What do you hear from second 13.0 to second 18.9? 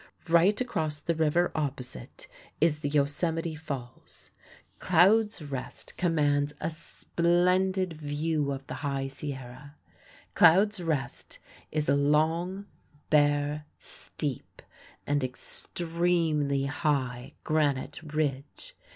bare, steep and extremely high granite ridge.